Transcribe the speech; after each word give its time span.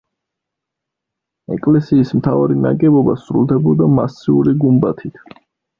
ეკლესიის 1.57 2.15
მთავარი 2.21 2.59
ნაგებობა 2.65 3.17
სრულდებოდა 3.27 3.95
მასიური 4.01 4.61
გუმბათით. 4.67 5.27